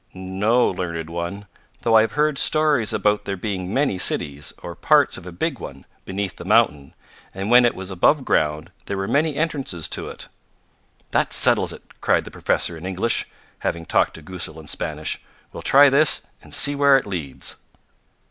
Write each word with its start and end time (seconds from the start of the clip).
"No, 0.15 0.69
Learned 0.69 1.11
One, 1.11 1.45
though 1.81 1.95
I 1.95 2.01
have 2.01 2.13
heard 2.13 2.39
stories 2.39 2.91
about 2.91 3.25
there 3.25 3.37
being 3.37 3.71
many 3.71 3.99
cities, 3.99 4.51
or 4.63 4.73
parts 4.73 5.15
of 5.15 5.27
a 5.27 5.31
big 5.31 5.59
one, 5.59 5.85
beneath 6.05 6.37
the 6.37 6.43
mountain, 6.43 6.95
and 7.35 7.51
when 7.51 7.65
it 7.65 7.75
was 7.75 7.91
above 7.91 8.25
ground 8.25 8.71
there 8.87 8.97
were 8.97 9.07
many 9.07 9.35
entrances 9.35 9.87
to 9.89 10.07
it." 10.09 10.27
"That 11.11 11.33
settles 11.33 11.71
it!" 11.71 11.83
cried 12.01 12.23
the 12.25 12.31
professor 12.31 12.75
in 12.75 12.87
English, 12.87 13.27
having 13.59 13.85
talked 13.85 14.15
to 14.15 14.23
Goosal 14.23 14.59
in 14.59 14.65
Spanish. 14.65 15.21
"We'll 15.53 15.61
try 15.61 15.87
this 15.87 16.25
and 16.41 16.51
see 16.51 16.73
where 16.73 16.97
it 16.97 17.05
leads." 17.05 17.57